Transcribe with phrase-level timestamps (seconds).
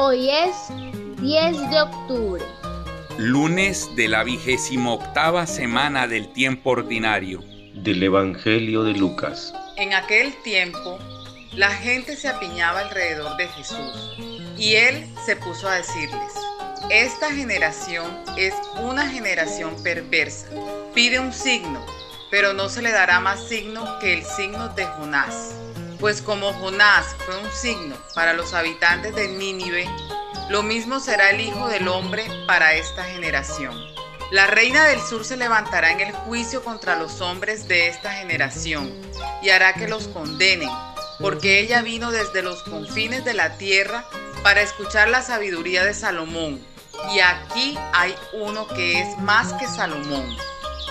[0.00, 0.54] Hoy es
[1.20, 2.44] 10 de octubre.
[3.18, 7.40] Lunes de la vigésima octava semana del tiempo ordinario.
[7.74, 9.52] Del Evangelio de Lucas.
[9.76, 11.00] En aquel tiempo,
[11.52, 14.16] la gente se apiñaba alrededor de Jesús
[14.56, 16.32] y él se puso a decirles,
[16.90, 18.06] esta generación
[18.36, 20.46] es una generación perversa.
[20.94, 21.84] Pide un signo,
[22.30, 25.56] pero no se le dará más signo que el signo de Jonás.
[26.00, 29.84] Pues como Jonás fue un signo para los habitantes de Nínive,
[30.48, 33.74] lo mismo será el Hijo del Hombre para esta generación.
[34.30, 38.94] La reina del sur se levantará en el juicio contra los hombres de esta generación
[39.42, 40.70] y hará que los condenen,
[41.18, 44.04] porque ella vino desde los confines de la tierra
[44.44, 46.60] para escuchar la sabiduría de Salomón.
[47.12, 50.36] Y aquí hay uno que es más que Salomón.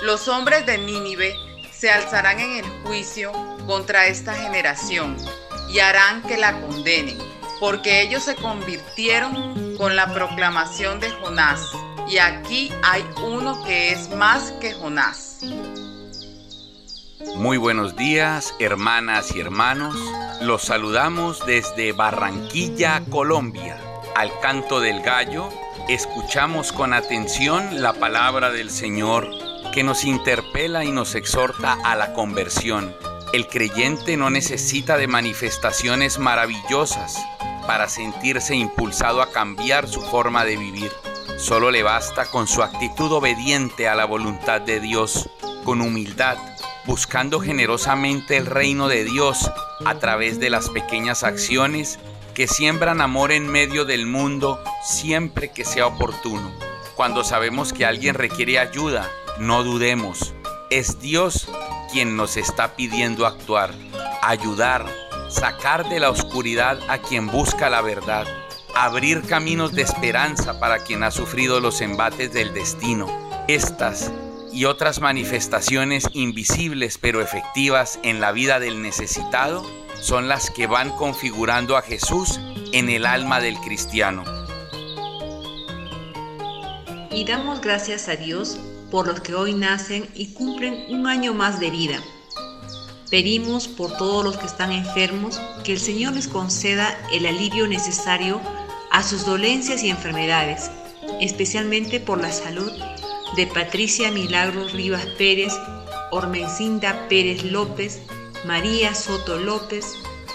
[0.01, 1.33] Los hombres de Nínive
[1.71, 3.31] se alzarán en el juicio
[3.67, 5.17] contra esta generación
[5.69, 7.17] y harán que la condenen,
[7.59, 11.61] porque ellos se convirtieron con la proclamación de Jonás.
[12.09, 15.41] Y aquí hay uno que es más que Jonás.
[17.35, 19.95] Muy buenos días, hermanas y hermanos.
[20.41, 23.77] Los saludamos desde Barranquilla, Colombia.
[24.15, 25.49] Al canto del gallo,
[25.89, 29.29] escuchamos con atención la palabra del Señor
[29.73, 32.95] que nos interpela y nos exhorta a la conversión.
[33.33, 37.17] El creyente no necesita de manifestaciones maravillosas
[37.67, 40.91] para sentirse impulsado a cambiar su forma de vivir.
[41.37, 45.29] Solo le basta con su actitud obediente a la voluntad de Dios,
[45.65, 46.37] con humildad,
[46.85, 49.51] buscando generosamente el reino de Dios
[49.85, 51.99] a través de las pequeñas acciones
[52.33, 56.49] que siembran amor en medio del mundo siempre que sea oportuno.
[56.95, 60.33] Cuando sabemos que alguien requiere ayuda, no dudemos.
[60.69, 61.47] Es Dios
[61.87, 63.73] quien nos está pidiendo actuar,
[64.21, 64.85] ayudar,
[65.29, 68.25] sacar de la oscuridad a quien busca la verdad,
[68.75, 73.07] abrir caminos de esperanza para quien ha sufrido los embates del destino.
[73.47, 74.11] Estas
[74.51, 79.65] y otras manifestaciones invisibles pero efectivas en la vida del necesitado
[79.99, 82.39] son las que van configurando a Jesús
[82.71, 84.23] en el alma del cristiano.
[87.11, 88.59] Y damos gracias a Dios
[88.91, 92.01] por los que hoy nacen y cumplen un año más de vida.
[93.09, 98.41] Pedimos por todos los que están enfermos que el Señor les conceda el alivio necesario
[98.91, 100.69] a sus dolencias y enfermedades,
[101.21, 102.71] especialmente por la salud
[103.35, 105.53] de Patricia Milagros Rivas Pérez,
[106.11, 108.01] Ormencinda Pérez López,
[108.45, 109.85] María Soto López,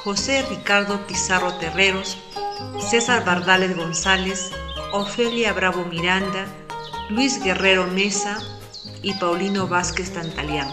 [0.05, 2.17] José Ricardo Pizarro Terreros,
[2.91, 4.51] César Bardales González,
[4.93, 6.47] Ofelia Bravo Miranda,
[7.11, 8.41] Luis Guerrero Mesa
[9.03, 10.73] y Paulino Vázquez Tantalián.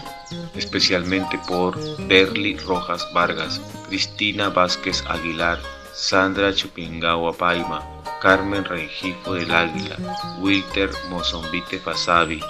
[0.54, 1.76] Especialmente por
[2.06, 5.58] Berly Rojas Vargas, Cristina Vázquez Aguilar,
[5.92, 7.84] Sandra Chupingawa Paima,
[8.22, 9.96] Carmen Rengifo del Águila,
[10.40, 12.40] Wilter Mozombite Fasabi,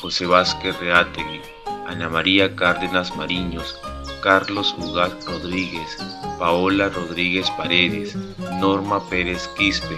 [0.00, 1.40] José Vázquez Reategui,
[1.86, 3.76] Ana María Cárdenas Mariños,
[4.22, 5.96] Carlos Ugaz Rodríguez,
[6.38, 8.14] Paola Rodríguez Paredes,
[8.60, 9.96] Norma Pérez Quispe,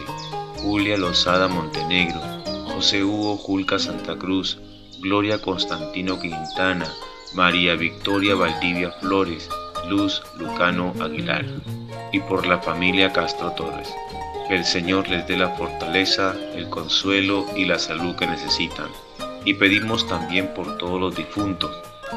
[0.62, 2.37] Julia Lozada Montenegro,
[2.78, 4.56] José Hugo Julca Santa Cruz,
[5.00, 6.86] Gloria Constantino Quintana,
[7.34, 9.48] María Victoria Valdivia Flores,
[9.88, 11.44] Luz Lucano Aguilar,
[12.12, 13.92] y por la familia Castro Torres.
[14.48, 18.86] El Señor les dé la fortaleza, el consuelo y la salud que necesitan.
[19.44, 21.76] Y pedimos también por todos los difuntos,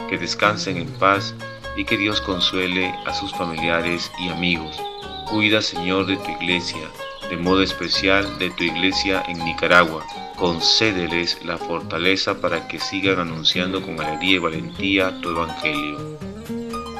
[0.09, 1.33] que descansen en paz
[1.75, 4.79] y que Dios consuele a sus familiares y amigos.
[5.27, 6.87] Cuida, Señor, de tu iglesia,
[7.31, 10.05] de modo especial de tu iglesia en Nicaragua
[10.35, 16.19] concédeles la fortaleza para que sigan anunciando con alegría y valentía tu evangelio.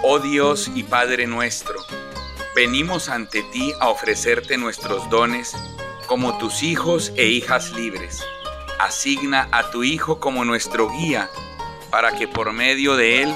[0.03, 1.75] Oh Dios y Padre nuestro,
[2.56, 5.53] venimos ante ti a ofrecerte nuestros dones
[6.08, 8.24] como tus hijos e hijas libres.
[8.80, 11.30] Asigna a tu Hijo como nuestro guía,
[11.90, 13.36] para que por medio de él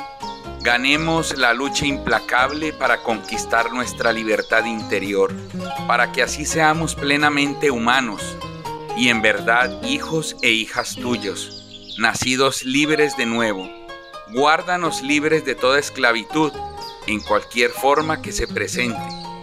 [0.65, 5.31] ganemos la lucha implacable para conquistar nuestra libertad interior,
[5.87, 8.35] para que así seamos plenamente humanos
[8.97, 13.69] y en verdad hijos e hijas tuyos, nacidos libres de nuevo.
[14.33, 16.51] Guárdanos libres de toda esclavitud,
[17.05, 18.97] en cualquier forma que se presente,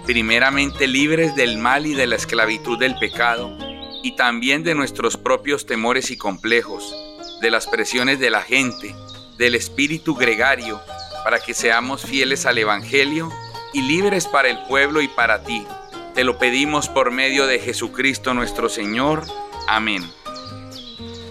[0.05, 3.57] primeramente libres del mal y de la esclavitud del pecado,
[4.03, 6.93] y también de nuestros propios temores y complejos,
[7.41, 8.93] de las presiones de la gente,
[9.39, 10.81] del espíritu gregario,
[11.25, 13.31] para que seamos fieles al Evangelio
[13.73, 15.67] y libres para el pueblo y para ti
[16.15, 19.27] te lo pedimos por medio de Jesucristo nuestro Señor.
[19.67, 20.11] Amén.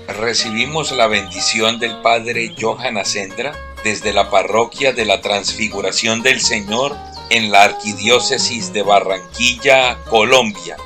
[0.07, 3.53] Recibimos la bendición del Padre Johan Ascendra
[3.83, 6.97] desde la parroquia de la Transfiguración del Señor
[7.29, 10.77] en la Arquidiócesis de Barranquilla, Colombia.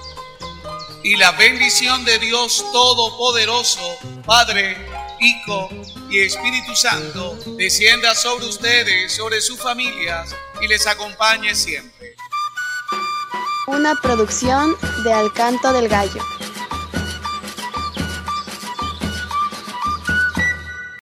[1.01, 4.75] y la bendición de Dios Todopoderoso, Padre,
[5.19, 5.69] Hijo
[6.15, 12.15] y Espíritu Santo, descienda sobre ustedes, sobre sus familias y les acompañe siempre.
[13.67, 16.23] Una producción de Alcanto del Gallo.